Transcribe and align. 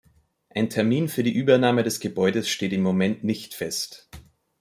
Ein 0.49 0.71
Termin 0.71 1.09
für 1.09 1.21
die 1.21 1.35
Übernahme 1.35 1.83
des 1.83 1.99
Gebäudes 1.99 2.49
steht 2.49 2.73
im 2.73 2.81
Moment 2.81 3.23
nicht 3.23 3.53
fest. 3.53 4.09